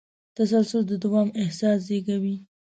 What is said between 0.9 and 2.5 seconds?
دوام احساس زېږوي.